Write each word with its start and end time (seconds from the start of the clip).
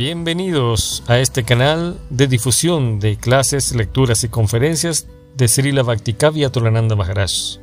Bienvenidos 0.00 1.04
a 1.10 1.18
este 1.18 1.44
canal 1.44 2.00
de 2.08 2.26
difusión 2.26 3.00
de 3.00 3.18
clases, 3.18 3.76
lecturas 3.76 4.24
y 4.24 4.30
conferencias 4.30 5.06
de 5.36 5.46
Srila 5.46 5.82
Bhaktikavya 5.82 6.50
Tolananda 6.50 6.96
Maharaj. 6.96 7.58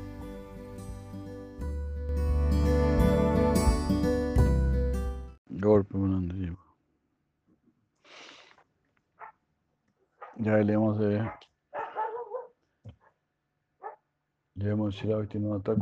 Ya 10.37 10.57
leemos 10.57 10.99
de 10.99 11.27
leemos 14.53 14.95
Srila 14.95 15.15
Bhaktivinoda 15.15 15.75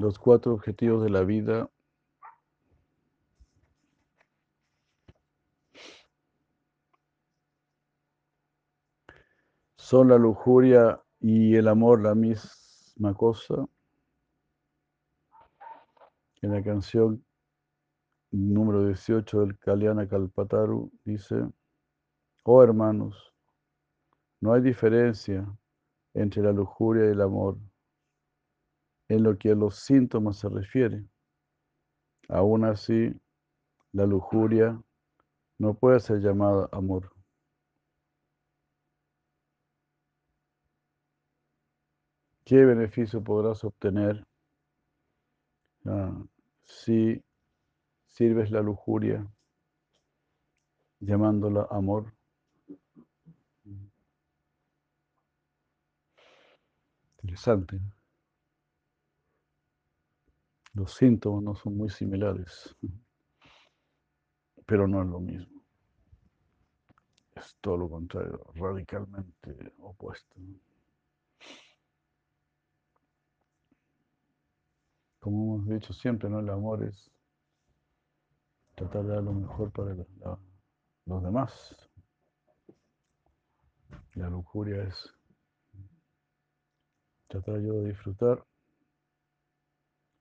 los 0.00 0.18
cuatro 0.18 0.54
objetivos 0.54 1.02
de 1.04 1.10
la 1.10 1.22
vida 1.22 1.68
son 9.76 10.08
la 10.08 10.16
lujuria 10.16 11.02
y 11.20 11.54
el 11.54 11.68
amor 11.68 12.00
la 12.00 12.14
misma 12.14 13.12
cosa. 13.14 13.66
En 16.40 16.52
la 16.52 16.62
canción 16.62 17.22
número 18.30 18.86
18 18.86 19.40
del 19.40 19.58
Kalyana 19.58 20.08
Kalpataru 20.08 20.90
dice, 21.04 21.46
oh 22.44 22.62
hermanos, 22.62 23.34
no 24.40 24.54
hay 24.54 24.62
diferencia 24.62 25.46
entre 26.14 26.42
la 26.42 26.52
lujuria 26.52 27.04
y 27.04 27.08
el 27.08 27.20
amor 27.20 27.58
en 29.10 29.24
lo 29.24 29.36
que 29.36 29.50
a 29.50 29.54
los 29.56 29.74
síntomas 29.74 30.38
se 30.38 30.48
refiere. 30.48 31.04
Aún 32.28 32.64
así, 32.64 33.12
la 33.92 34.06
lujuria 34.06 34.80
no 35.58 35.74
puede 35.74 35.98
ser 35.98 36.20
llamada 36.20 36.68
amor. 36.70 37.12
¿Qué 42.44 42.64
beneficio 42.64 43.22
podrás 43.22 43.64
obtener 43.64 44.24
ah, 45.86 46.22
si 46.62 47.20
sirves 48.06 48.52
la 48.52 48.62
lujuria 48.62 49.26
llamándola 51.00 51.66
amor? 51.68 52.14
Interesante. 57.22 57.80
Los 60.72 60.94
síntomas 60.94 61.42
no 61.42 61.54
son 61.54 61.76
muy 61.76 61.90
similares, 61.90 62.76
pero 64.66 64.86
no 64.86 65.02
es 65.02 65.08
lo 65.08 65.20
mismo. 65.20 65.62
Es 67.34 67.56
todo 67.60 67.76
lo 67.76 67.90
contrario, 67.90 68.40
radicalmente 68.54 69.72
opuesto. 69.78 70.36
Como 75.18 75.56
hemos 75.56 75.68
dicho 75.68 75.92
siempre, 75.92 76.30
¿no? 76.30 76.38
el 76.38 76.48
amor 76.48 76.84
es 76.84 77.10
tratar 78.74 79.02
de 79.04 79.14
dar 79.14 79.22
lo 79.22 79.32
mejor 79.32 79.72
para 79.72 79.94
los 81.04 81.22
demás. 81.22 81.76
La 84.14 84.28
lujuria 84.28 84.84
es 84.84 85.12
tratar 87.28 87.60
yo 87.60 87.74
de 87.74 87.88
disfrutar 87.88 88.44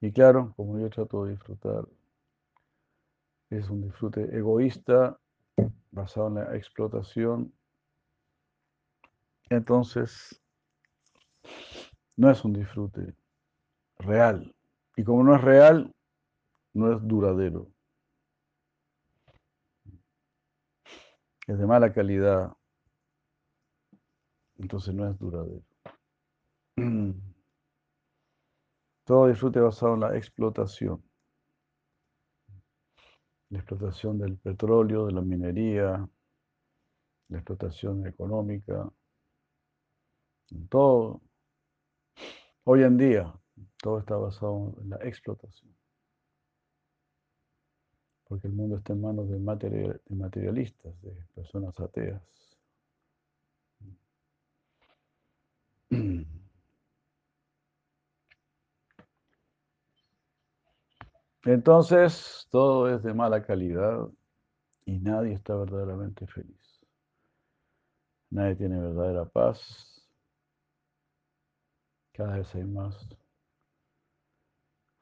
y 0.01 0.11
claro, 0.11 0.53
como 0.55 0.79
yo 0.79 0.89
trato 0.89 1.25
de 1.25 1.31
disfrutar, 1.31 1.85
es 3.49 3.69
un 3.69 3.81
disfrute 3.81 4.21
egoísta 4.37 5.19
basado 5.91 6.27
en 6.27 6.35
la 6.35 6.55
explotación. 6.55 7.53
Entonces, 9.49 10.41
no 12.15 12.29
es 12.29 12.45
un 12.45 12.53
disfrute 12.53 13.15
real. 13.97 14.53
Y 14.95 15.03
como 15.03 15.23
no 15.23 15.35
es 15.35 15.41
real, 15.41 15.93
no 16.73 16.93
es 16.93 17.07
duradero. 17.07 17.67
Es 21.47 21.57
de 21.57 21.65
mala 21.65 21.91
calidad. 21.91 22.53
Entonces 24.57 24.93
no 24.93 25.09
es 25.09 25.17
duradero. 25.17 25.63
Todo 29.09 29.25
disfrute 29.25 29.59
basado 29.59 29.95
en 29.95 30.01
la 30.01 30.15
explotación. 30.15 31.03
La 33.49 33.57
explotación 33.57 34.19
del 34.19 34.37
petróleo, 34.37 35.07
de 35.07 35.13
la 35.13 35.21
minería, 35.21 36.07
la 37.29 37.37
explotación 37.39 38.05
económica, 38.05 38.87
todo. 40.69 41.23
Hoy 42.65 42.83
en 42.83 42.97
día, 42.99 43.33
todo 43.81 43.97
está 43.97 44.15
basado 44.15 44.75
en 44.79 44.91
la 44.91 44.97
explotación. 44.97 45.75
Porque 48.25 48.45
el 48.45 48.53
mundo 48.53 48.77
está 48.77 48.93
en 48.93 49.01
manos 49.01 49.27
de, 49.27 49.39
materialistas, 49.39 51.01
de 51.01 51.13
personas 51.33 51.79
ateas. 51.79 52.21
Entonces, 61.45 62.47
todo 62.51 62.93
es 62.93 63.01
de 63.03 63.13
mala 63.13 63.45
calidad 63.45 64.09
y 64.85 64.99
nadie 64.99 65.33
está 65.33 65.55
verdaderamente 65.55 66.27
feliz. 66.27 66.57
Nadie 68.31 68.55
tiene 68.55 68.79
verdadera 68.79 69.25
paz. 69.25 70.07
Cada 72.13 72.37
vez 72.37 72.53
hay 72.55 72.65
más 72.65 73.07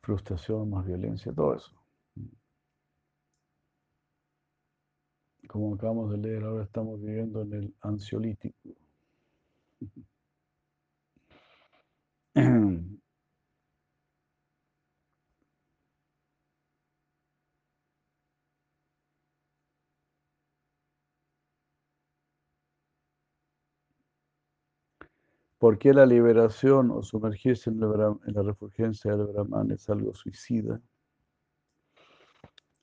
frustración, 0.02 0.70
más 0.70 0.86
violencia, 0.86 1.34
todo 1.34 1.56
eso. 1.56 1.72
Como 5.48 5.76
acabamos 5.76 6.12
de 6.12 6.18
leer, 6.18 6.44
ahora 6.44 6.64
estamos 6.64 7.02
viviendo 7.02 7.42
en 7.42 7.54
el 7.54 7.76
ansiolítico. 7.82 8.58
¿Por 25.58 25.80
qué 25.80 25.94
la 25.94 26.06
liberación 26.06 26.92
o 26.92 27.02
sumergirse 27.02 27.72
en 27.72 27.80
la, 27.80 28.44
refulgencia 28.44 29.16
del 29.16 29.28
Brahman 29.28 29.72
es 29.72 29.90
algo 29.90 30.14
suicida? 30.14 30.80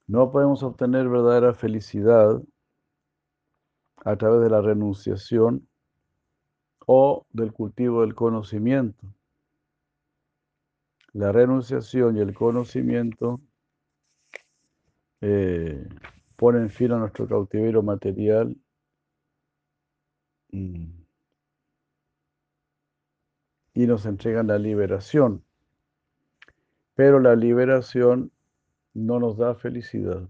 No 0.06 0.30
podemos 0.30 0.62
obtener 0.62 1.08
verdadera 1.08 1.54
felicidad 1.54 2.42
a 4.04 4.16
través 4.16 4.42
de 4.42 4.50
la 4.50 4.60
renunciación 4.60 5.68
o 6.86 7.26
del 7.30 7.52
cultivo 7.52 8.02
del 8.02 8.14
conocimiento. 8.14 9.06
La 11.12 11.30
renunciación 11.30 12.16
y 12.16 12.20
el 12.20 12.34
conocimiento 12.34 13.40
eh, 15.20 15.88
ponen 16.36 16.68
fin 16.70 16.92
a 16.92 16.98
nuestro 16.98 17.26
cautiverio 17.28 17.82
material. 17.82 18.56
Y 23.74 23.86
nos 23.86 24.06
entregan 24.06 24.46
la 24.46 24.58
liberación. 24.58 25.44
Pero 26.94 27.18
la 27.20 27.34
liberación 27.34 28.32
no 28.94 29.18
nos 29.18 29.36
da 29.36 29.56
felicidad. 29.56 30.28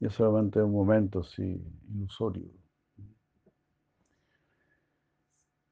Es 0.00 0.14
solamente 0.14 0.62
un 0.62 0.72
momento 0.72 1.20
así 1.20 1.60
ilusorio. 1.88 2.48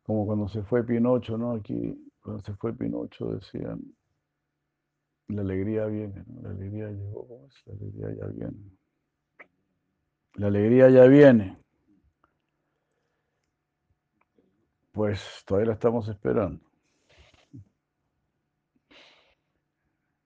Como 0.02 0.26
cuando 0.26 0.48
se 0.48 0.62
fue 0.62 0.84
Pinocho, 0.84 1.36
¿no? 1.36 1.52
Aquí, 1.52 1.96
cuando 2.20 2.42
se 2.42 2.54
fue 2.54 2.72
Pinocho 2.72 3.32
decían, 3.32 3.82
la 5.28 5.42
alegría 5.42 5.86
viene, 5.86 6.24
¿no? 6.28 6.42
La 6.42 6.50
alegría 6.50 6.90
llegó, 6.90 7.48
La 7.66 7.72
alegría 7.74 8.14
ya 8.14 8.26
viene. 8.28 8.76
La 10.36 10.48
alegría 10.48 10.90
ya 10.90 11.06
viene. 11.06 11.58
Pues 14.92 15.42
todavía 15.46 15.68
la 15.68 15.74
estamos 15.74 16.08
esperando. 16.08 16.62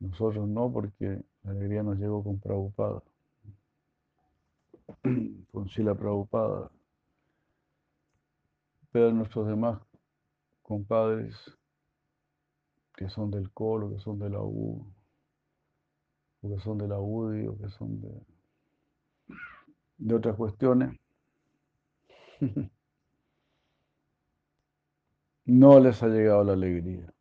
Nosotros 0.00 0.48
no, 0.48 0.72
porque 0.72 1.22
la 1.44 1.52
alegría 1.52 1.84
nos 1.84 1.96
llegó 1.98 2.24
con 2.24 2.40
Prabhupada. 2.40 3.02
con 5.52 5.68
Sila 5.68 5.94
Prabhupada. 5.94 6.72
Pero 8.90 9.12
nuestros 9.12 9.46
demás 9.46 9.80
compadres 10.62 11.36
que 12.96 13.08
son 13.08 13.30
del 13.30 13.52
Colo, 13.52 13.90
que 13.90 14.00
son 14.00 14.18
de 14.18 14.28
la 14.28 14.40
U, 14.40 14.84
o 16.42 16.48
que 16.48 16.60
son 16.60 16.78
de 16.78 16.88
la 16.88 16.98
UDI, 16.98 17.46
o 17.46 17.56
que 17.56 17.68
son 17.70 18.00
de, 18.00 18.29
de 20.00 20.14
otras 20.14 20.36
cuestiones, 20.36 20.98
no 25.44 25.78
les 25.80 26.02
ha 26.02 26.08
llegado 26.08 26.44
la 26.44 26.54
alegría. 26.54 27.12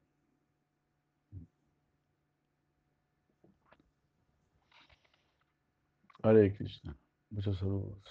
Hare 6.24 6.54
Krishna. 6.56 6.96
Muchos 7.30 7.58
saludos. 7.58 8.02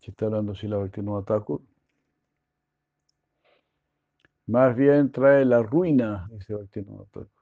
¿Qué 0.00 0.10
está 0.10 0.26
hablando 0.26 0.54
Sila 0.54 0.76
Bhaktivinoda 0.78 1.22
Thakur? 1.24 1.62
Más 4.46 4.76
bien 4.76 5.10
trae 5.12 5.44
la 5.44 5.62
ruina, 5.62 6.28
dice 6.30 6.54
Bhaktivinoda 6.54 7.04
Thakur. 7.12 7.39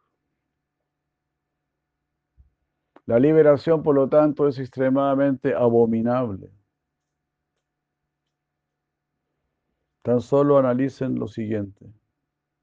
La 3.09 3.19
liberación, 3.19 3.83
por 3.83 3.95
lo 3.95 4.07
tanto, 4.07 4.47
es 4.49 4.59
extremadamente 4.59 5.55
abominable. 5.55 6.51
Tan 10.03 10.21
solo 10.21 10.59
analicen 10.59 11.19
lo 11.19 11.27
siguiente. 11.27 11.87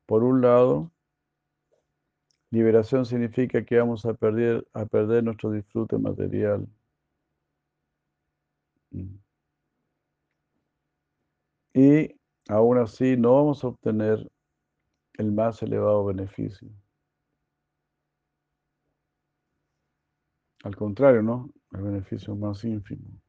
Por 0.05 0.23
un 0.23 0.41
lado, 0.41 0.91
liberación 2.51 3.07
significa 3.07 3.65
que 3.65 3.79
vamos 3.79 4.05
a 4.05 4.13
perder, 4.13 4.67
a 4.73 4.85
perder 4.85 5.23
nuestro 5.23 5.49
disfrute 5.49 5.97
material. 5.97 6.67
Y 11.73 12.15
aún 12.49 12.77
así 12.77 13.17
no 13.17 13.33
vamos 13.33 13.63
a 13.63 13.69
obtener 13.69 14.29
el 15.13 15.31
más 15.31 15.63
elevado 15.63 16.05
beneficio. 16.05 16.69
Al 20.65 20.75
contrario, 20.75 21.21
¿no? 21.21 21.51
El 21.73 21.83
beneficio 21.83 22.35
más 22.35 22.63
ínfimo. 22.63 23.21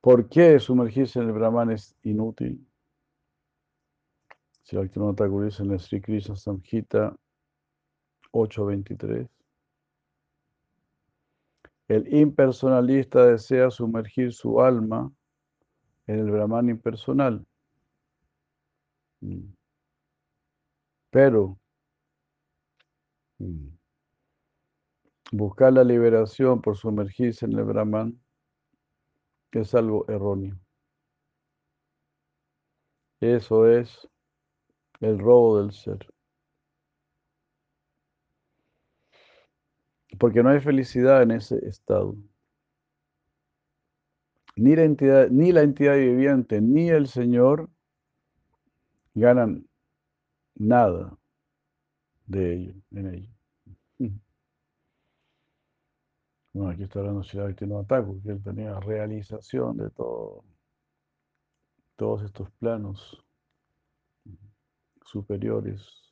¿Por 0.00 0.28
qué 0.28 0.58
sumergirse 0.58 1.20
en 1.20 1.26
el 1.26 1.32
Brahman 1.32 1.70
es 1.70 1.94
inútil? 2.02 2.66
Si 4.64 4.74
Bhaktivinoda 4.74 5.28
dice 5.44 5.62
en 5.62 5.68
la 5.68 5.78
Sri 5.78 6.00
Krishna 6.00 6.34
Samhita 6.34 7.16
8.23. 8.32 9.28
El 11.86 12.12
impersonalista 12.12 13.26
desea 13.26 13.70
sumergir 13.70 14.32
su 14.32 14.60
alma 14.60 15.12
en 16.08 16.18
el 16.18 16.32
Brahman 16.32 16.68
impersonal. 16.68 17.46
Mm. 19.20 19.52
Pero 21.10 21.60
buscar 25.32 25.72
la 25.72 25.84
liberación 25.84 26.60
por 26.60 26.76
sumergirse 26.76 27.46
en 27.46 27.52
el 27.52 27.64
Brahman 27.64 28.20
es 29.60 29.74
algo 29.74 30.04
erróneo. 30.08 30.58
Eso 33.20 33.68
es 33.68 34.08
el 35.00 35.18
robo 35.18 35.60
del 35.60 35.72
ser. 35.72 36.06
Porque 40.18 40.42
no 40.42 40.50
hay 40.50 40.60
felicidad 40.60 41.22
en 41.22 41.32
ese 41.32 41.58
estado. 41.66 42.16
Ni 44.56 44.74
la 44.74 44.84
entidad, 44.84 45.28
ni 45.28 45.52
la 45.52 45.62
entidad 45.62 45.96
viviente, 45.96 46.60
ni 46.62 46.88
el 46.88 47.08
Señor 47.08 47.68
ganan 49.14 49.66
nada 50.54 51.18
de 52.26 52.54
ello, 52.54 52.74
en 52.92 53.14
ello. 53.14 53.30
Bueno, 56.52 56.70
aquí 56.70 56.84
está 56.84 57.00
hablando 57.00 57.22
no 57.66 57.80
ataco, 57.80 58.18
que 58.22 58.30
él 58.30 58.42
tenía 58.42 58.80
realización 58.80 59.76
de 59.76 59.90
todo, 59.90 60.42
todos 61.96 62.22
estos 62.22 62.50
planos 62.52 63.22
superiores. 65.04 66.05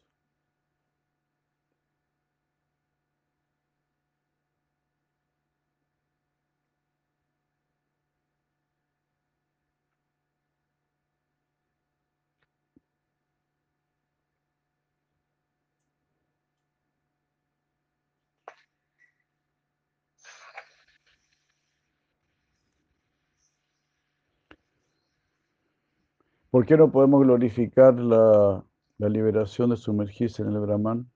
¿Por 26.55 26.65
qué 26.67 26.77
no 26.77 26.89
podemos 26.89 27.21
glorificar 27.21 27.99
la, 27.99 28.65
la 28.99 29.09
liberación 29.09 29.71
de 29.71 29.77
sumergirse 29.77 30.41
en 30.41 30.51
el 30.51 30.61
Brahman. 30.61 31.11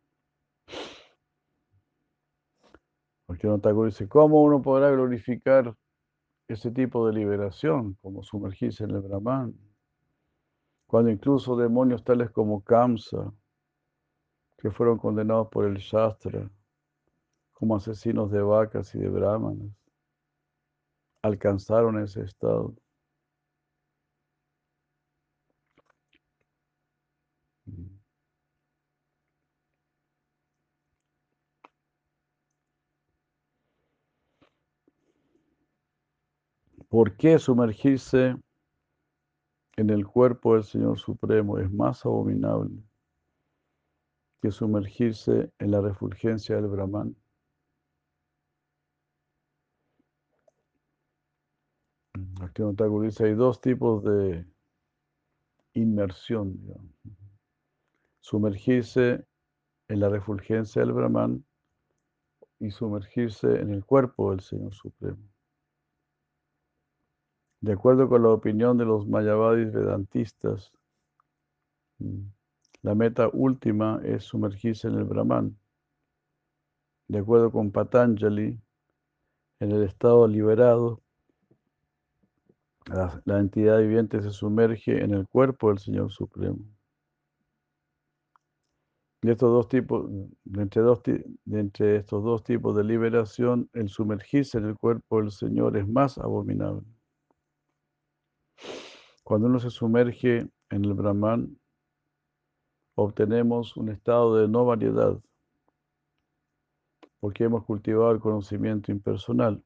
Porque 3.25 3.47
Thakur 3.47 3.87
dice, 3.87 4.09
¿cómo 4.09 4.43
uno 4.43 4.61
podrá 4.61 4.91
glorificar 4.91 5.77
ese 6.49 6.73
tipo 6.73 7.07
de 7.07 7.13
liberación, 7.13 7.95
como 8.03 8.25
sumergirse 8.25 8.83
en 8.83 8.91
el 8.91 9.01
Brahman? 9.01 9.55
Cuando 10.89 11.09
incluso 11.09 11.55
demonios 11.55 12.03
tales 12.03 12.33
como 12.33 12.65
Kamsa, 12.65 13.33
que 14.57 14.73
fueron 14.73 14.99
condenados 14.99 15.47
por 15.53 15.67
el 15.67 15.77
Shastra, 15.77 16.51
como 17.53 17.77
asesinos 17.77 18.33
de 18.33 18.43
vacas 18.43 18.93
y 18.97 18.99
de 18.99 19.09
brahmanas, 19.09 19.71
alcanzaron 21.23 22.03
ese 22.03 22.23
estado. 22.23 22.75
¿Por 36.89 37.17
qué 37.17 37.39
sumergirse 37.39 38.37
en 39.77 39.91
el 39.91 40.07
cuerpo 40.07 40.55
del 40.55 40.65
Señor 40.65 40.99
Supremo 40.99 41.59
es 41.59 41.71
más 41.71 42.05
abominable 42.07 42.83
que 44.41 44.51
sumergirse 44.51 45.53
en 45.59 45.71
la 45.71 45.83
refulgencia 45.83 46.57
del 46.57 46.69
Brahman? 46.69 47.15
Aquí 52.41 52.63
Thakur 52.77 53.05
dice, 53.05 53.27
hay 53.27 53.35
dos 53.35 53.61
tipos 53.61 54.03
de 54.05 54.47
inmersión. 55.75 56.59
Sumergirse 58.21 59.27
en 59.89 60.01
la 60.01 60.09
refulgencia 60.09 60.81
del 60.81 60.93
Brahman 60.93 61.45
y 62.61 62.71
sumergirse 62.71 63.61
en 63.61 63.71
el 63.71 63.85
cuerpo 63.85 64.31
del 64.31 64.41
Señor 64.41 64.73
Supremo. 64.73 65.23
De 67.61 67.73
acuerdo 67.73 68.09
con 68.09 68.23
la 68.23 68.31
opinión 68.31 68.79
de 68.79 68.85
los 68.85 69.07
Mayavadis 69.09 69.73
Vedantistas, 69.73 70.73
mm, 71.99 72.23
la 72.83 72.95
meta 72.95 73.29
última 73.33 74.01
es 74.05 74.25
sumergirse 74.25 74.89
en 74.89 74.95
el 74.95 75.05
Brahman. 75.05 75.59
De 77.09 77.19
acuerdo 77.19 77.51
con 77.51 77.73
Patanjali, 77.73 78.59
en 79.61 79.73
el 79.73 79.83
estado 79.83 80.29
liberado, 80.29 81.01
la, 82.87 83.39
entidad 83.39 83.79
viviente 83.81 84.23
se 84.23 84.31
sumerge 84.31 85.03
en 85.03 85.13
el 85.13 85.27
cuerpo 85.29 85.69
del 85.69 85.79
Señor 85.79 86.11
Supremo. 86.13 86.59
De 89.21 89.33
estos 89.33 89.51
dos 89.51 89.69
tipos, 89.69 90.09
de 90.45 91.61
entre 91.61 91.97
estos 91.97 92.23
dos 92.23 92.45
tipos 92.45 92.77
de 92.77 92.85
liberación, 92.85 93.69
el 93.73 93.89
sumergirse 93.89 94.59
en 94.59 94.67
el 94.67 94.77
cuerpo 94.77 95.21
del 95.21 95.33
Señor 95.33 95.77
es 95.77 95.89
más 95.89 96.19
abominable. 96.19 96.87
Cuando 99.29 99.47
uno 99.47 99.61
se 99.61 99.69
sumerge 99.69 100.49
en 100.71 100.85
el 100.87 100.95
Brahman, 100.95 101.61
obtenemos 102.95 103.77
un 103.77 103.91
estado 103.91 104.37
de 104.37 104.49
no 104.49 104.65
variedad, 104.65 105.21
porque 107.21 107.45
hemos 107.45 107.63
cultivado 107.67 108.11
el 108.13 108.21
conocimiento 108.21 108.91
impersonal. 108.91 109.63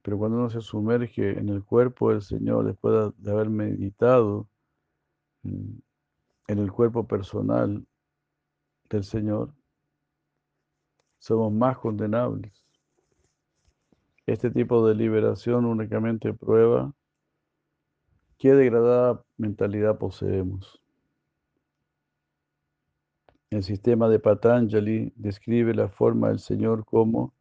Pero 0.00 0.16
cuando 0.16 0.38
uno 0.38 0.48
se 0.48 0.62
sumerge 0.62 1.38
en 1.38 1.50
el 1.50 1.62
cuerpo 1.62 2.08
del 2.08 2.22
Señor, 2.22 2.64
después 2.64 3.12
de 3.18 3.30
haber 3.30 3.50
meditado 3.50 4.48
mm, 5.42 5.76
en 6.48 6.58
el 6.58 6.72
cuerpo 6.72 7.06
personal 7.06 7.86
del 8.88 9.04
Señor, 9.04 9.52
somos 11.18 11.52
más 11.52 11.76
condenables. 11.76 12.64
Este 14.24 14.50
tipo 14.50 14.88
de 14.88 14.94
liberación 14.94 15.66
únicamente 15.66 16.32
prueba 16.32 16.94
qué 18.42 18.54
degradada 18.54 19.24
mentalidad 19.36 19.98
poseemos. 19.98 20.82
El 23.50 23.62
sistema 23.62 24.08
de 24.08 24.18
Patanjali 24.18 25.12
describe 25.14 25.72
la 25.72 25.88
forma 25.88 26.30
del 26.30 26.40
Señor 26.40 26.84
como 26.84 27.32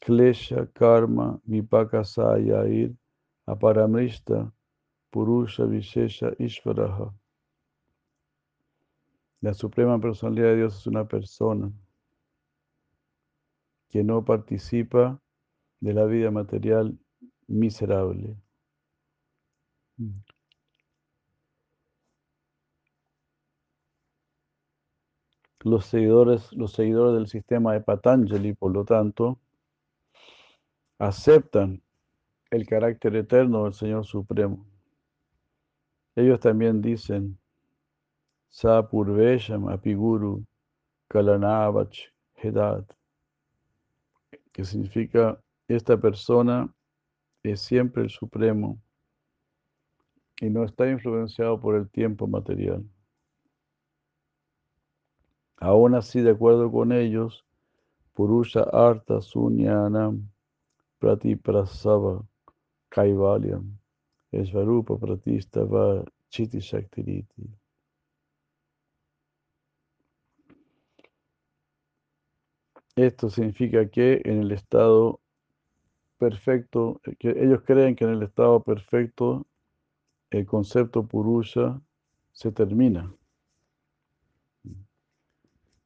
Klesha 0.00 0.66
Karma 0.72 1.40
Vipaka 1.44 2.02
Sayair 2.02 2.92
Aparamrishta 3.46 4.52
Purusha 5.10 5.64
Vishesha 5.66 6.32
Ishvaraha. 6.40 7.14
La 9.42 9.54
Suprema 9.54 10.00
Personalidad 10.00 10.48
de 10.48 10.56
Dios 10.56 10.76
es 10.76 10.86
una 10.88 11.06
persona 11.06 11.70
que 13.90 14.02
no 14.02 14.24
participa 14.24 15.20
de 15.78 15.94
la 15.94 16.04
vida 16.06 16.32
material 16.32 16.98
miserable. 17.46 18.36
Los 25.62 25.86
seguidores, 25.86 26.52
los 26.52 26.72
seguidores 26.72 27.14
del 27.14 27.28
sistema 27.28 27.74
de 27.74 27.82
Patanjali, 27.82 28.54
por 28.54 28.72
lo 28.72 28.84
tanto, 28.84 29.38
aceptan 30.98 31.82
el 32.50 32.66
carácter 32.66 33.14
eterno 33.16 33.64
del 33.64 33.74
Señor 33.74 34.06
Supremo. 34.06 34.66
Ellos 36.16 36.40
también 36.40 36.80
dicen, 36.80 37.38
Sa 38.48 38.88
Purvesham 38.88 39.68
Apiguru 39.68 40.44
Kalanavach 41.08 42.10
Hedat, 42.36 42.90
que 44.52 44.64
significa 44.64 45.40
esta 45.68 45.96
persona 45.96 46.72
es 47.42 47.60
siempre 47.60 48.02
el 48.02 48.10
Supremo 48.10 48.80
y 50.40 50.48
no 50.48 50.64
está 50.64 50.90
influenciado 50.90 51.60
por 51.60 51.76
el 51.76 51.88
tiempo 51.90 52.26
material. 52.26 52.84
Aún 55.58 55.94
así, 55.94 56.22
de 56.22 56.30
acuerdo 56.30 56.72
con 56.72 56.90
ellos, 56.92 57.44
Purusha 58.14 58.62
Arta 58.62 59.20
Sunyanam 59.20 60.30
Pratiprasava 60.98 62.26
Kaivalyam 62.88 63.78
Esvarupa 64.32 64.98
Pratistava 64.98 66.04
Chiti 66.30 66.60
Shaktiriti. 66.60 67.50
Esto 72.96 73.28
significa 73.30 73.88
que 73.88 74.22
en 74.24 74.40
el 74.40 74.52
estado 74.52 75.20
perfecto, 76.18 77.00
que 77.18 77.30
ellos 77.30 77.62
creen 77.64 77.94
que 77.96 78.04
en 78.04 78.10
el 78.10 78.22
estado 78.22 78.62
perfecto 78.62 79.46
el 80.30 80.46
concepto 80.46 81.06
purusha 81.06 81.80
se 82.32 82.52
termina. 82.52 83.12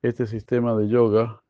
Este 0.03 0.27
sistema 0.27 0.77
de 0.77 0.89
yoga 0.89 1.43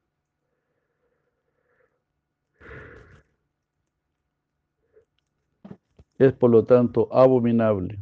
es 6.19 6.33
por 6.33 6.51
lo 6.51 6.65
tanto 6.65 7.09
abominable, 7.13 7.99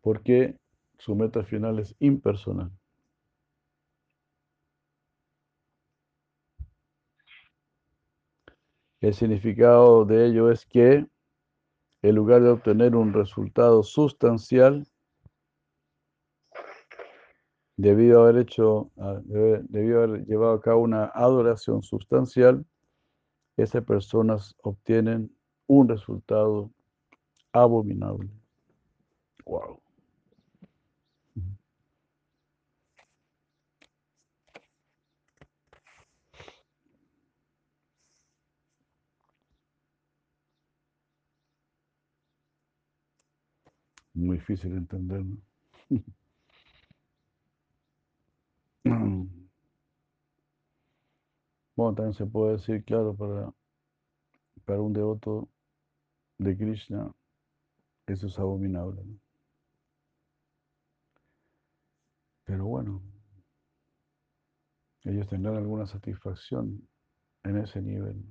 porque 0.00 0.56
su 0.98 1.16
meta 1.16 1.42
final 1.42 1.80
es 1.80 1.96
impersonal. 1.98 2.70
El 9.00 9.12
significado 9.12 10.04
de 10.04 10.26
ello 10.26 10.50
es 10.50 10.64
que 10.64 11.06
en 12.04 12.14
lugar 12.16 12.42
de 12.42 12.50
obtener 12.50 12.94
un 12.94 13.14
resultado 13.14 13.82
sustancial, 13.82 14.86
debido 17.78 18.20
a 18.20 18.24
haber 18.24 18.42
hecho, 18.42 18.90
debido 19.24 20.00
a 20.00 20.04
haber 20.04 20.26
llevado 20.26 20.52
a 20.52 20.60
cabo 20.60 20.82
una 20.82 21.06
adoración 21.14 21.82
sustancial, 21.82 22.66
esas 23.56 23.82
personas 23.84 24.54
obtienen 24.62 25.34
un 25.66 25.88
resultado 25.88 26.70
abominable. 27.54 28.28
Wow. 29.46 29.83
Muy 44.14 44.38
difícil 44.38 44.70
de 44.70 44.76
entender, 44.78 45.24
¿no? 45.24 45.36
Bueno, 51.76 51.94
también 51.94 52.14
se 52.14 52.26
puede 52.26 52.52
decir, 52.52 52.84
claro, 52.84 53.16
para, 53.16 53.52
para 54.64 54.80
un 54.80 54.92
devoto 54.92 55.48
de 56.38 56.56
Krishna, 56.56 57.12
eso 58.06 58.26
es 58.28 58.38
abominable. 58.38 59.02
Pero 62.44 62.66
bueno, 62.66 63.02
ellos 65.04 65.28
tendrán 65.28 65.56
alguna 65.56 65.86
satisfacción 65.86 66.86
en 67.42 67.58
ese 67.58 67.80
nivel. 67.82 68.24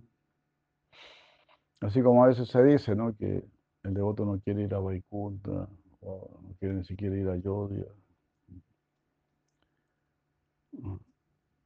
Así 1.82 2.02
como 2.02 2.24
a 2.24 2.28
veces 2.28 2.48
se 2.48 2.64
dice, 2.64 2.96
¿no? 2.96 3.16
Que 3.16 3.44
el 3.84 3.94
devoto 3.94 4.26
no 4.26 4.40
quiere 4.40 4.64
ir 4.64 4.74
a 4.74 4.80
Vaikunta, 4.80 5.68
o 6.02 6.40
no 6.42 6.56
quiere 6.60 6.76
ni 6.76 6.84
siquiera 6.84 7.18
ir 7.18 7.28
a 7.30 7.38
Yodhya. 7.38 7.86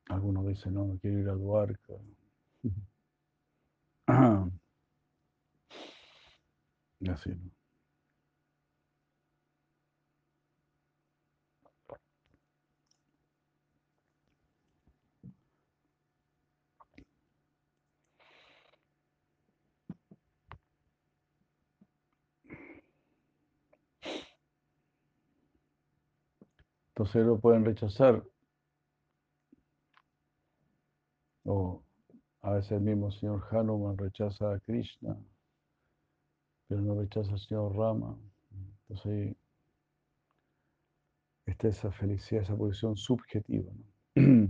Algunos 0.09 0.47
dicen, 0.47 0.73
no, 0.73 0.85
no 0.85 0.97
quiero 0.99 1.19
ir 1.19 1.29
a 1.29 1.33
Duarca. 1.33 1.93
Y 6.99 7.09
así, 7.09 7.29
¿no? 7.29 7.56
Entonces 26.97 27.27
lo 27.27 27.39
pueden 27.39 27.63
rechazar. 27.63 28.23
O 31.45 31.83
a 32.41 32.53
veces 32.53 32.71
el 32.71 32.81
mismo 32.81 33.11
señor 33.11 33.43
Hanuman 33.51 33.95
rechaza 33.95 34.51
a 34.51 34.59
Krishna, 34.61 35.15
pero 36.67 36.81
no 36.81 36.99
rechaza 36.99 37.33
al 37.33 37.39
señor 37.39 37.75
Rama. 37.75 38.17
Entonces 38.89 39.35
está 41.45 41.67
esa 41.67 41.91
felicidad, 41.91 42.41
esa 42.41 42.57
posición 42.57 42.97
subjetiva. 42.97 43.71
¿no? 44.15 44.49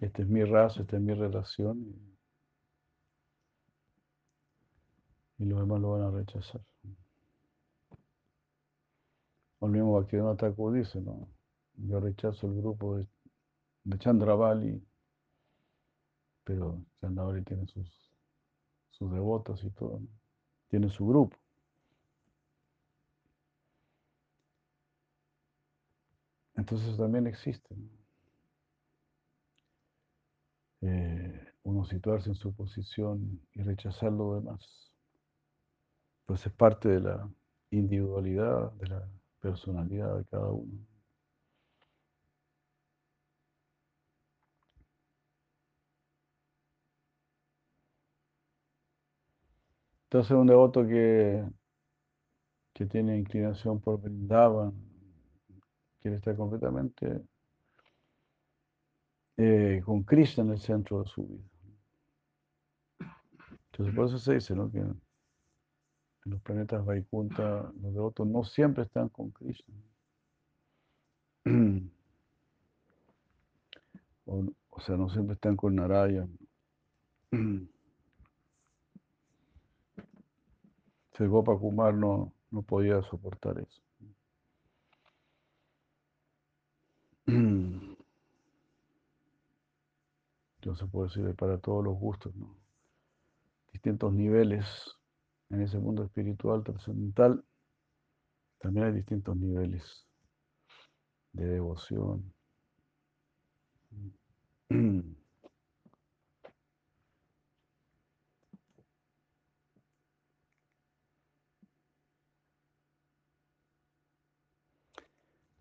Esta 0.00 0.22
es 0.22 0.28
mi 0.28 0.42
raza, 0.42 0.82
esta 0.82 0.96
es 0.96 1.02
mi 1.02 1.14
relación. 1.14 2.18
Y 5.38 5.44
los 5.44 5.60
demás 5.60 5.80
lo 5.80 5.92
van 5.92 6.02
a 6.02 6.10
rechazar. 6.10 6.60
O 9.58 9.66
el 9.66 9.72
mismo 9.72 9.92
Bhaktivinoda 9.94 10.36
Thakur 10.36 10.74
dice, 10.74 11.00
¿no? 11.00 11.28
Yo 11.74 12.00
rechazo 12.00 12.46
el 12.46 12.56
grupo 12.56 12.96
de, 12.96 13.06
de 13.84 13.98
Chandravali, 13.98 14.82
pero 16.44 16.84
Chandravali 17.00 17.42
tiene 17.42 17.66
sus, 17.66 18.12
sus 18.90 19.12
devotos 19.12 19.62
y 19.64 19.70
todo, 19.70 20.00
¿no? 20.00 20.08
tiene 20.68 20.88
su 20.90 21.06
grupo. 21.06 21.36
Entonces 26.56 26.96
también 26.96 27.26
existe. 27.26 27.74
¿no? 27.76 27.88
Eh, 30.82 31.52
uno 31.64 31.84
situarse 31.84 32.28
en 32.30 32.34
su 32.34 32.54
posición 32.54 33.40
y 33.52 33.62
rechazar 33.62 34.12
lo 34.12 34.36
demás. 34.36 34.92
Pues 36.26 36.46
es 36.46 36.52
parte 36.52 36.88
de 36.88 37.00
la 37.00 37.28
individualidad, 37.70 38.72
de 38.72 38.86
la 38.88 39.08
personalidad 39.46 40.16
de 40.18 40.24
cada 40.24 40.48
uno. 40.48 40.72
Entonces 50.04 50.32
un 50.32 50.46
devoto 50.46 50.86
que, 50.86 51.44
que 52.74 52.86
tiene 52.86 53.18
inclinación 53.18 53.80
por 53.80 54.00
Vrindavan, 54.00 54.72
quiere 56.00 56.16
estar 56.16 56.36
completamente 56.36 57.22
eh, 59.36 59.82
con 59.84 60.02
Krishna 60.04 60.44
en 60.44 60.50
el 60.52 60.60
centro 60.60 61.02
de 61.02 61.08
su 61.08 61.26
vida. 61.26 61.44
Entonces, 63.72 63.94
por 63.94 64.06
eso 64.06 64.18
se 64.18 64.34
dice 64.34 64.54
¿no? 64.54 64.70
Los 66.26 66.42
planetas 66.42 66.84
Vaikunta 66.84 67.72
los 67.80 67.94
devotos 67.94 68.26
no 68.26 68.44
siempre 68.44 68.84
están 68.84 69.08
con 69.08 69.30
Krishna. 69.30 69.74
O, 74.28 74.80
sea, 74.80 74.96
no 74.96 75.08
siempre 75.08 75.34
están 75.34 75.56
con 75.56 75.76
Narayana. 75.76 76.28
El 77.30 77.68
Gopa 81.28 81.56
Kumar 81.56 81.94
no, 81.94 82.32
no 82.50 82.62
podía 82.62 83.00
soportar 83.02 83.60
eso. 83.60 83.80
Entonces 90.56 90.88
puede 90.90 91.08
decir 91.08 91.32
para 91.36 91.58
todos 91.58 91.84
los 91.84 91.96
gustos, 91.96 92.34
¿no? 92.34 92.56
Distintos 93.72 94.12
niveles 94.12 94.95
en 95.50 95.62
ese 95.62 95.78
mundo 95.78 96.04
espiritual 96.04 96.62
trascendental. 96.64 97.44
También 98.58 98.86
hay 98.86 98.92
distintos 98.92 99.36
niveles 99.36 100.06
de 101.32 101.46
devoción. 101.46 102.32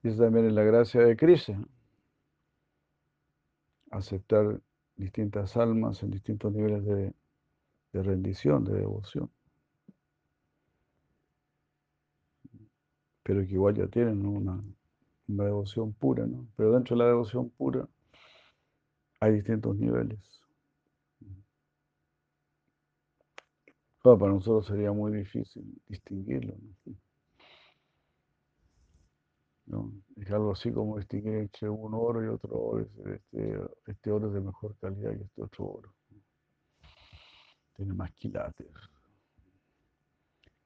Y 0.06 0.16
también 0.16 0.54
la 0.54 0.62
gracia 0.62 1.02
de 1.02 1.18
Krishna. 1.18 1.68
Aceptar 3.90 4.62
distintas 4.96 5.58
almas 5.58 6.04
en 6.04 6.12
distintos 6.12 6.54
niveles 6.54 6.86
de, 6.86 8.04
rendición, 8.04 8.64
de 8.66 8.74
devoción. 8.74 9.32
Pero 13.26 13.42
que 13.42 13.54
igual 13.54 13.74
ya 13.76 13.88
tienen 13.88 14.24
una, 14.24 14.64
devoción 15.26 15.94
pura, 15.94 16.28
¿no? 16.28 16.48
Pero 16.56 16.74
dentro 16.74 16.96
de 16.96 17.04
la 17.04 17.10
devoción 17.10 17.50
pura 17.50 17.88
hay 19.20 19.34
distintos 19.34 19.76
niveles. 19.78 20.20
para 24.04 24.32
nosotros 24.32 24.68
sería 24.68 24.92
muy 24.92 25.12
difícil 25.12 25.82
distinguirlo. 25.88 26.54
¿no? 29.66 29.92
Es 30.18 30.30
algo 30.30 30.52
así 30.52 30.72
como 30.72 31.00
distinguir 31.00 31.34
entre 31.38 31.68
un 31.68 31.96
oro 31.96 32.24
y 32.24 32.28
otro 32.28 32.56
oro. 32.56 32.88
Este, 33.08 33.60
este 33.88 34.12
oro 34.12 34.28
es 34.28 34.36
de 34.36 34.42
mejor 34.42 34.76
calidad 34.78 35.18
que 35.18 35.24
este 35.24 35.42
otro 35.42 35.66
oro. 35.66 35.94
Tiene 37.76 37.96
más 37.96 38.12
quilates. 38.12 38.70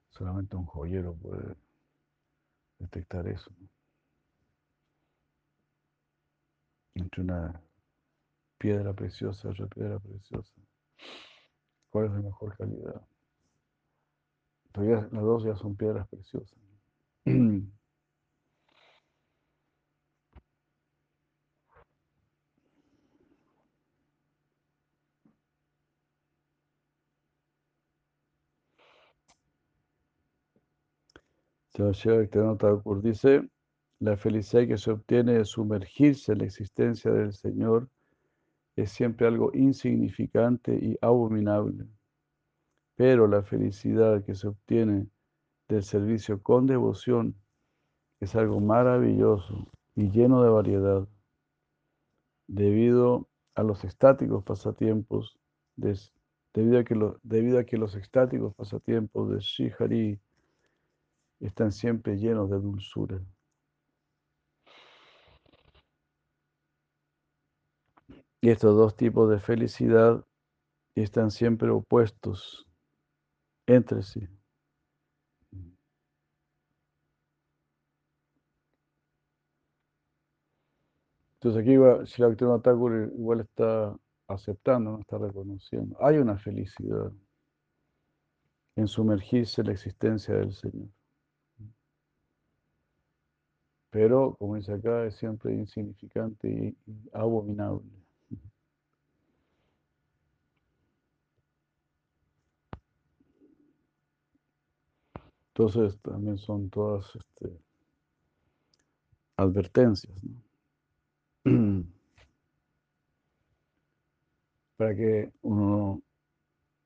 Solamente 0.10 0.58
un 0.58 0.66
joyero 0.66 1.13
puede 1.13 1.56
detectar 2.79 3.27
eso. 3.27 3.51
Entre 6.95 7.21
una 7.21 7.62
piedra 8.57 8.93
preciosa 8.93 9.48
y 9.48 9.51
otra 9.51 9.67
piedra 9.67 10.00
preciosa. 10.00 10.53
¿Cuál 11.89 12.07
es 12.07 12.13
de 12.13 12.21
mejor 12.21 12.57
calidad? 12.57 13.01
Todavía 14.71 15.07
las 15.12 15.24
dos 15.24 15.43
ya 15.43 15.55
son 15.55 15.75
piedras 15.75 16.07
preciosas. 16.07 16.59
Dice, 33.01 33.50
la 34.00 34.18
felicidad 34.18 34.68
que 34.68 34.77
se 34.77 34.92
obtiene 34.92 35.33
de 35.33 35.46
sumergirse 35.46 36.33
en 36.33 36.39
la 36.39 36.46
existencia 36.46 37.09
del 37.11 37.31
Señor 37.31 37.89
es 38.75 38.92
siempre 38.92 39.27
algo 39.27 39.51
insignificante 39.53 40.74
y 40.74 40.98
abominable. 41.01 41.85
Pero 42.96 43.27
la 43.27 43.44
felicidad 43.44 44.25
que 44.25 44.35
se 44.35 44.50
obtiene 44.50 45.07
del 45.70 45.83
servicio 45.83 46.44
con 46.44 46.65
devoción 46.68 47.35
es 48.20 48.35
algo 48.35 48.59
maravilloso 48.59 49.72
y 49.96 50.09
lleno 50.11 50.44
de 50.44 50.50
variedad, 50.50 51.07
debido 52.48 53.29
a 53.55 53.63
los 53.63 53.85
estáticos 53.85 54.44
pasatiempos, 54.44 55.39
debido, 55.77 56.79
a 56.79 56.83
que 56.83 56.96
debido 57.24 57.59
a 57.59 57.63
que 57.63 57.77
los 57.77 57.96
estáticos 57.96 58.53
pasatiempos 58.55 59.29
de 59.29 59.39
Shihari 59.39 60.20
están 61.40 61.72
siempre 61.72 62.18
llenos 62.18 62.50
de 62.50 62.60
dulzura. 62.60 63.20
Y 68.42 68.50
estos 68.50 68.75
dos 68.75 68.96
tipos 68.96 69.30
de 69.30 69.40
felicidad 69.40 70.25
están 70.96 71.32
siempre 71.32 71.70
opuestos 71.70 72.68
entre 73.68 74.04
sí. 74.04 74.28
Entonces 81.42 81.62
aquí 81.62 82.12
si 82.12 82.22
la 82.22 82.62
Thakur 82.62 83.12
igual 83.18 83.42
está 83.42 83.96
aceptando, 84.28 84.92
no 84.92 85.00
está 85.00 85.18
reconociendo. 85.18 85.98
Hay 86.02 86.18
una 86.18 86.38
felicidad 86.38 87.12
en 88.75 88.88
sumergirse 88.88 89.62
en 89.62 89.68
la 89.68 89.74
existencia 89.74 90.36
del 90.36 90.54
Señor. 90.54 90.90
Pero, 93.92 94.36
como 94.36 94.56
dice 94.56 94.74
acá, 94.74 95.06
es 95.06 95.16
siempre 95.16 95.54
insignificante 95.54 96.48
y, 96.48 96.75
abominable. 97.14 97.90
Entonces 105.54 106.00
también 106.02 106.38
son 106.38 106.70
todas 106.70 107.14
este, 107.16 107.60
advertencias, 109.36 110.14
Para 114.78 114.96
que 114.96 115.32
uno 115.42 116.02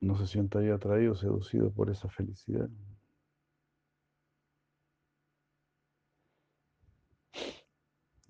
no 0.01 0.17
se 0.17 0.25
sienta 0.25 0.59
ahí 0.59 0.69
atraído, 0.69 1.13
seducido 1.15 1.69
por 1.71 1.91
esa 1.91 2.09
felicidad. 2.09 2.67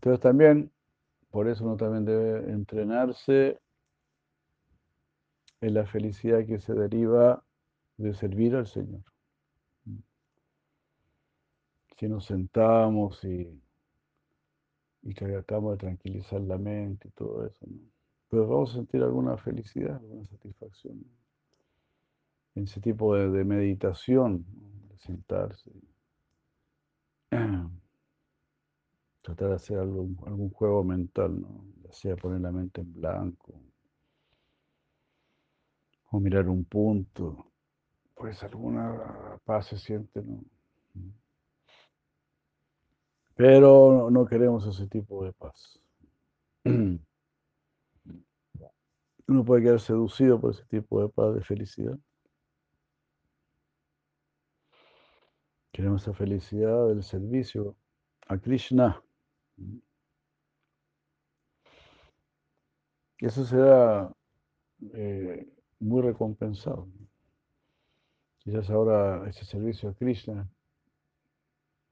Entonces 0.04 0.20
también, 0.20 0.70
por 1.32 1.48
eso 1.48 1.64
uno 1.64 1.78
también 1.78 2.04
debe 2.04 2.52
entrenarse 2.52 3.58
en 5.62 5.74
la 5.74 5.86
felicidad 5.86 6.46
que 6.46 6.60
se 6.60 6.74
deriva 6.74 7.42
de 7.96 8.14
servir 8.14 8.54
al 8.54 8.68
Señor. 8.68 9.02
Si 11.98 12.10
nos 12.10 12.26
sentamos 12.26 13.24
y, 13.24 13.48
tratamos 15.16 15.72
de 15.72 15.78
tranquilizar 15.78 16.42
la 16.42 16.58
mente 16.58 17.08
y 17.08 17.12
todo 17.12 17.46
eso, 17.48 17.66
¿no? 17.66 17.80
pero 18.28 18.46
vamos 18.46 18.72
a 18.72 18.74
sentir 18.74 19.02
alguna 19.04 19.38
felicidad, 19.38 19.96
alguna 19.96 20.26
satisfacción 20.26 21.02
en 22.56 22.64
ese 22.66 22.82
tipo 22.82 23.16
de, 23.16 23.30
de 23.30 23.46
meditación, 23.46 24.46
de 24.90 24.98
sentarse. 24.98 25.72
tratar 29.24 29.50
de 29.50 29.56
hacer 29.56 29.80
algún, 29.80 30.16
juego 30.52 30.84
mental, 30.84 31.42
¿no? 31.42 31.66
ya 31.84 31.92
sea 31.92 32.16
poner 32.16 32.42
la 32.42 32.52
mente 32.52 32.82
en 32.82 32.94
blanco 32.94 33.60
o 36.12 36.20
mirar 36.20 36.48
un 36.48 36.64
punto, 36.66 37.48
pues 38.14 38.44
alguna 38.44 39.40
paz 39.46 39.66
se 39.68 39.80
siente, 39.80 40.22
¿no? 40.22 40.44
Pero 43.36 44.12
no 44.12 44.26
queremos 44.28 44.68
ese 44.68 44.86
tipo 44.88 45.26
de 45.26 45.34
paz. 45.34 45.80
Uno 46.66 47.00
puede 49.46 49.64
quedar 49.64 49.80
seducido 49.80 50.40
por 50.40 50.52
ese 50.52 50.66
tipo 50.66 51.02
de 51.02 51.10
paz, 51.10 51.34
de 51.34 51.42
felicidad. 51.42 51.98
Queremos 55.72 56.04
esa 56.04 56.14
felicidad 56.14 56.90
del 56.90 57.02
servicio 57.02 57.76
a 58.28 58.38
Krishna. 58.38 59.02
Eso 63.18 63.46
será 63.46 64.14
eh, 64.94 65.48
muy 65.80 66.02
recompensado. 66.02 66.88
Quizás 68.40 68.70
ahora 68.70 69.30
ese 69.30 69.46
servicio 69.46 69.90
a 69.90 69.94
Krishna 69.94 70.50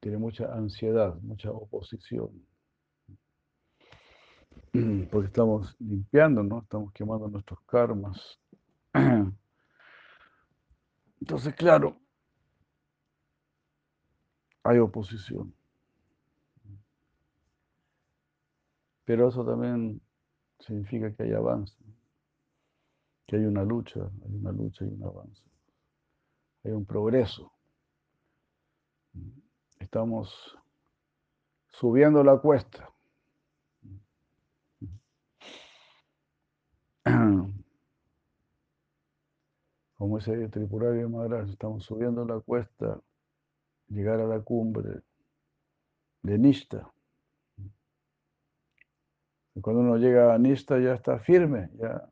tiene 0.01 0.17
mucha 0.17 0.53
ansiedad, 0.53 1.15
mucha 1.21 1.51
oposición. 1.51 2.45
porque 5.11 5.27
estamos 5.27 5.75
limpiando, 5.79 6.43
¿no? 6.43 6.59
Estamos 6.61 6.93
quemando 6.93 7.27
nuestros 7.27 7.59
karmas. 7.61 8.39
Entonces, 11.21 11.53
claro, 11.55 11.97
hay 14.63 14.79
oposición. 14.79 15.53
Pero 19.11 19.27
eso 19.27 19.43
también 19.43 19.99
significa 20.59 21.13
que 21.13 21.23
hay 21.23 21.33
avance, 21.33 21.75
que 23.27 23.35
hay 23.35 23.43
una 23.43 23.65
lucha, 23.65 23.99
hay 23.99 24.35
una 24.35 24.53
lucha 24.53 24.85
y 24.85 24.87
un 24.87 25.03
avance, 25.03 25.43
hay 26.63 26.71
un 26.71 26.85
progreso. 26.85 27.51
Estamos 29.79 30.57
subiendo 31.71 32.23
la 32.23 32.37
cuesta. 32.37 32.89
Como 39.97 40.19
ese 40.19 40.47
Tripurario 40.47 41.09
Maharaj, 41.09 41.49
estamos 41.49 41.83
subiendo 41.83 42.23
la 42.23 42.39
cuesta, 42.39 43.01
llegar 43.89 44.21
a 44.21 44.25
la 44.25 44.39
cumbre 44.39 45.01
de 46.21 46.37
Nishta. 46.37 46.89
Cuando 49.59 49.81
uno 49.81 49.97
llega 49.97 50.33
a 50.33 50.37
Nishta 50.37 50.79
ya 50.79 50.93
está 50.93 51.19
firme, 51.19 51.69
ya 51.73 52.07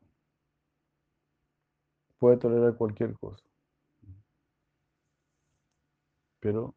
puede 2.18 2.36
tolerar 2.36 2.76
cualquier 2.76 3.18
cosa. 3.18 3.42
Pero 6.40 6.74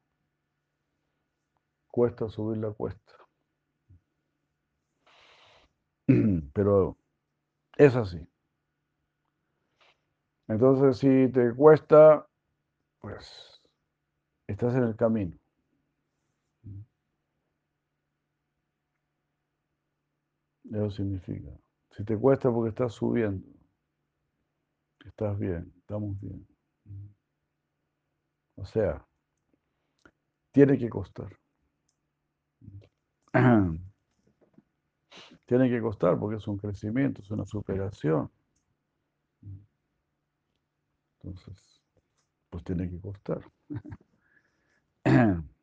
cuesta 1.91 2.29
subir 2.29 2.57
la 2.59 2.71
cuesta. 2.71 3.13
Pero 6.53 6.97
es 7.77 7.95
así. 7.95 8.25
Entonces, 10.47 10.97
si 10.97 11.31
te 11.31 11.53
cuesta, 11.53 12.27
pues 12.99 13.61
estás 14.47 14.75
en 14.75 14.83
el 14.83 14.95
camino. 14.95 15.42
Eso 20.73 20.89
significa. 20.89 21.51
Si 21.91 22.03
te 22.03 22.17
cuesta 22.17 22.51
porque 22.51 22.69
estás 22.69 22.93
subiendo, 22.93 23.47
estás 25.05 25.37
bien, 25.37 25.71
estamos 25.77 26.19
bien. 26.19 26.47
O 28.55 28.65
sea, 28.65 29.05
tiene 30.51 30.77
que 30.79 30.89
costar. 30.89 31.29
Tiene 35.45 35.69
que 35.69 35.81
costar 35.81 36.17
porque 36.17 36.37
es 36.37 36.47
un 36.47 36.57
crecimiento, 36.57 37.21
es 37.21 37.29
una 37.29 37.45
superación. 37.45 38.31
Entonces, 41.21 41.83
pues 42.49 42.63
tiene 42.63 42.89
que 42.89 42.99
costar. 42.99 43.41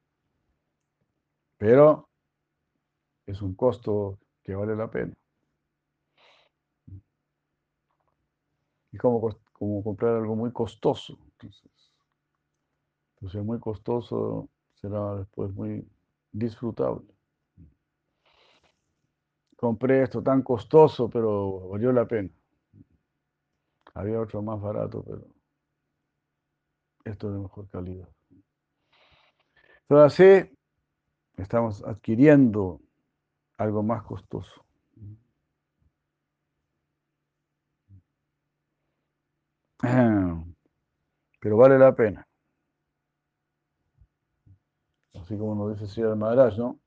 Pero 1.58 2.08
es 3.26 3.42
un 3.42 3.54
costo 3.54 4.18
que 4.42 4.54
vale 4.54 4.76
la 4.76 4.90
pena. 4.90 5.14
Y 8.92 8.96
como, 8.98 9.36
como 9.52 9.84
comprar 9.84 10.16
algo 10.16 10.34
muy 10.34 10.52
costoso. 10.52 11.18
Entonces, 11.32 11.70
entonces, 13.14 13.44
muy 13.44 13.60
costoso 13.60 14.48
será 14.74 15.16
después 15.16 15.52
muy 15.52 15.86
disfrutable. 16.32 17.06
Compré 19.56 20.02
esto 20.02 20.22
tan 20.22 20.40
costoso, 20.40 21.10
pero 21.10 21.68
valió 21.68 21.92
la 21.92 22.06
pena. 22.06 22.30
Había 23.92 24.20
otro 24.20 24.40
más 24.40 24.58
barato, 24.58 25.04
pero 25.06 25.26
esto 27.04 27.28
es 27.28 27.34
de 27.34 27.40
mejor 27.40 27.68
calidad. 27.68 28.08
Entonces 29.82 30.20
así 30.20 30.56
estamos 31.36 31.84
adquiriendo 31.84 32.80
algo 33.60 33.82
más 33.82 34.02
costoso. 34.04 34.64
Pero 41.40 41.56
vale 41.58 41.78
la 41.78 41.94
pena. 41.94 42.26
Así 45.14 45.36
como 45.36 45.54
nos 45.54 45.78
dice 45.78 45.92
Sri 45.92 46.02
Maharaj, 46.04 46.56
¿no? 46.56 46.80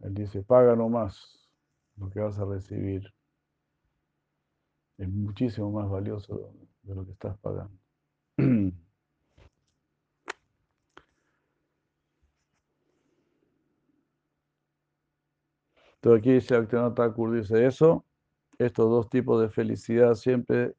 Él 0.00 0.14
dice, 0.14 0.42
paga 0.42 0.74
nomás 0.74 1.48
lo 1.96 2.10
que 2.10 2.18
vas 2.18 2.36
a 2.38 2.44
recibir. 2.44 3.14
Es 4.98 5.08
muchísimo 5.08 5.70
más 5.70 5.88
valioso 5.88 6.52
de 6.82 6.94
lo 6.94 7.04
que 7.06 7.12
estás 7.12 7.38
pagando. 7.38 7.78
Entonces 16.02 16.20
aquí 16.20 16.32
dice 16.32 16.66
Thakur, 16.94 17.32
dice 17.38 17.66
eso, 17.66 18.06
estos 18.58 18.88
dos 18.88 19.10
tipos 19.10 19.40
de 19.42 19.50
felicidad 19.50 20.14
siempre 20.14 20.74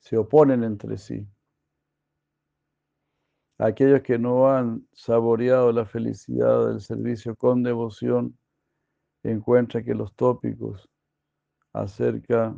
se 0.00 0.16
oponen 0.16 0.62
entre 0.62 0.98
sí. 0.98 1.26
Aquellos 3.58 4.02
que 4.02 4.18
no 4.18 4.48
han 4.48 4.86
saboreado 4.92 5.72
la 5.72 5.84
felicidad 5.84 6.68
del 6.68 6.80
servicio 6.80 7.34
con 7.36 7.62
devoción 7.64 8.38
encuentran 9.24 9.84
que 9.84 9.94
los 9.94 10.14
tópicos 10.14 10.88
acerca 11.72 12.56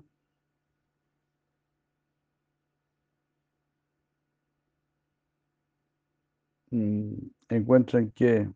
mm, 6.70 7.14
encuentran 7.48 8.10
que 8.12 8.50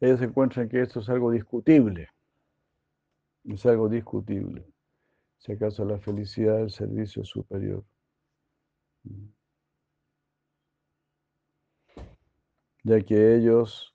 ellos 0.00 0.22
encuentran 0.22 0.68
que 0.68 0.80
esto 0.80 1.00
es 1.00 1.08
algo 1.08 1.30
discutible. 1.30 2.08
Es 3.44 3.64
algo 3.66 3.88
discutible. 3.88 4.64
Si 5.38 5.52
acaso 5.52 5.84
la 5.84 5.98
felicidad 5.98 6.58
del 6.58 6.70
servicio 6.70 7.24
superior. 7.24 7.84
Ya 12.84 13.00
que 13.00 13.36
ellos 13.36 13.94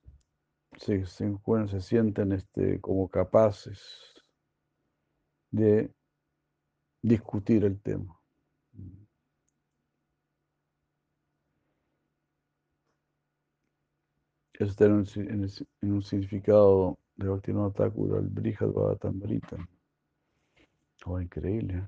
se, 0.78 1.06
se, 1.06 1.82
sienten 1.82 2.32
este, 2.34 2.82
como 2.82 3.08
capaces 3.10 4.14
de 5.52 5.94
discutir 7.02 7.64
el 7.64 7.80
tema. 7.82 8.23
Eso 14.54 14.70
está 14.70 14.86
en 14.86 14.94
un, 14.94 15.08
en, 15.16 15.50
en 15.82 15.92
un 15.92 16.02
significado 16.04 16.98
de 17.16 17.28
Bhaktivinoda 17.28 17.72
Thakur, 17.72 18.18
el 18.20 18.28
Brihad 18.28 18.68
Bhavatamrita. 18.68 19.58
Oh, 21.06 21.20
increíble. 21.20 21.80
¿eh? 21.80 21.88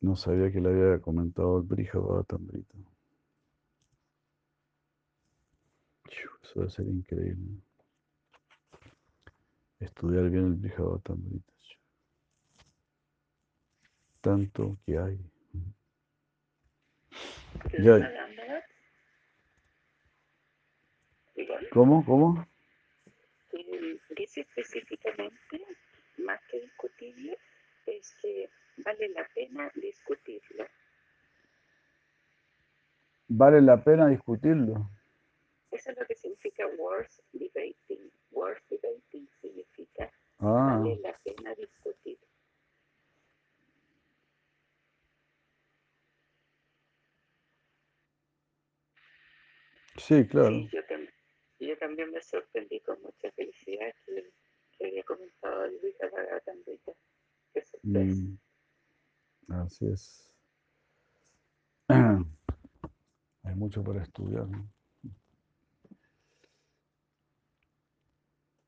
No 0.00 0.16
sabía 0.16 0.50
que 0.50 0.60
le 0.60 0.70
había 0.70 1.00
comentado 1.00 1.58
el 1.58 1.64
Brihad 1.64 2.00
Bhavatamrita. 2.00 2.78
Eso 6.42 6.60
debe 6.60 6.70
ser 6.70 6.88
increíble. 6.88 7.60
Estudiar 9.80 10.30
bien 10.30 10.46
el 10.46 10.54
Brihad 10.54 10.84
Bhavatamrita. 10.84 11.52
Tanto 14.22 14.78
que 14.86 14.98
hay. 14.98 15.18
Ya. 17.82 17.98
¿Cómo? 21.72 22.04
¿Cómo? 22.04 22.46
Dice 24.14 24.42
específicamente, 24.42 25.64
más 26.18 26.38
que 26.50 26.60
discutible, 26.60 27.38
es 27.86 28.14
que 28.20 28.50
vale 28.76 29.08
la 29.08 29.26
pena 29.34 29.70
discutirlo. 29.74 30.66
Vale 33.28 33.62
la 33.62 33.82
pena 33.82 34.08
discutirlo. 34.08 34.90
Eso 35.70 35.90
es 35.90 35.98
lo 35.98 36.06
que 36.06 36.14
significa 36.14 36.66
worth 36.76 37.10
debating. 37.32 38.10
Worth 38.32 38.62
debating 38.68 39.26
significa 39.40 40.12
ah. 40.40 40.78
vale 40.78 40.98
la 41.02 41.18
pena 41.24 41.54
discutir. 41.54 42.18
Sí, 49.96 50.26
claro. 50.26 50.50
Sí, 50.50 50.68
yo 50.70 50.82
también 51.78 52.10
sorprendí 52.22 52.80
con 52.80 53.00
mucha 53.02 53.30
felicidad 53.32 53.94
que, 54.04 54.30
que 54.76 54.86
había 54.86 55.02
comentado 55.04 55.68
Luis 55.68 55.96
Bhagavatamrita. 56.00 56.92
Qué 57.54 57.62
sorpresa. 57.62 58.22
Mm, 59.48 59.52
así 59.52 59.86
es. 59.86 60.34
Hay 61.88 63.54
mucho 63.54 63.82
para 63.82 64.02
estudiar. 64.02 64.46
¿no? 64.48 64.68